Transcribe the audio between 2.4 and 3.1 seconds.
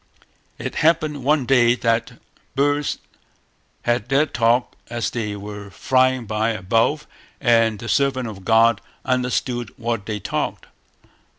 birds